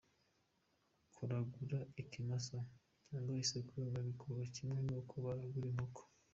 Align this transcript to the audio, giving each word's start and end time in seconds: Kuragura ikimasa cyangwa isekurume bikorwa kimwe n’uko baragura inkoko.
Kuragura 1.15 1.79
ikimasa 2.01 2.57
cyangwa 3.07 3.33
isekurume 3.43 3.99
bikorwa 4.09 4.43
kimwe 4.55 4.79
n’uko 4.87 5.13
baragura 5.25 5.67
inkoko. 5.71 6.01